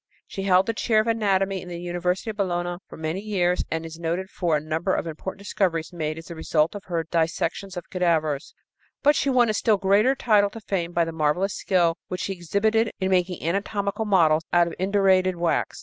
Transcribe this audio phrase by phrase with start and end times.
[0.25, 3.85] She held the chair of anatomy in the University of Bologna for many years, and
[3.85, 7.77] is noted for a number of important discoveries made as the result of her dissections
[7.77, 8.55] of cadavers.
[9.03, 12.33] But she won a still greater title to fame by the marvelous skill which she
[12.33, 15.77] exhibited in making anatomical models out of indurated wax.